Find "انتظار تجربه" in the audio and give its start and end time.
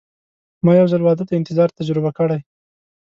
1.35-2.11